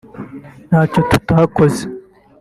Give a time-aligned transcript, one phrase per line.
[0.67, 1.81] ntacyo tutakoze